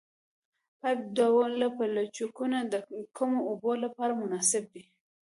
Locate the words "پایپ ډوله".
0.79-1.67